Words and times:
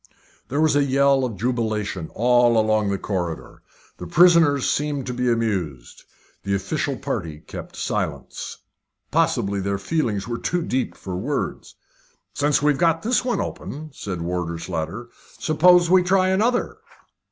There 0.49 0.59
was 0.59 0.75
a 0.75 0.83
yell 0.83 1.23
of 1.23 1.37
jubilation 1.37 2.09
all 2.15 2.57
along 2.59 2.89
the 2.89 2.97
corridor. 2.97 3.61
The 3.97 4.07
prisoners 4.07 4.67
seemed 4.67 5.05
to 5.05 5.13
be 5.13 5.29
amused. 5.31 6.05
The 6.41 6.55
official 6.55 6.97
party 6.97 7.41
kept 7.45 7.75
silence. 7.75 8.57
Possibly 9.11 9.59
their 9.59 9.77
feelings 9.77 10.27
were 10.27 10.39
too 10.39 10.63
deep 10.63 10.97
for 10.97 11.15
words. 11.17 11.75
"Since 12.33 12.63
we've 12.63 12.79
got 12.79 13.03
this 13.03 13.23
one 13.23 13.39
open," 13.39 13.91
said 13.93 14.23
Warder 14.23 14.57
Slater, 14.57 15.09
"suppose 15.37 15.87
we 15.87 16.01
try 16.01 16.29
another?" 16.29 16.77